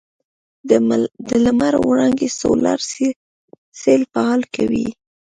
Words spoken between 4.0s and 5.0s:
فعاله کوي.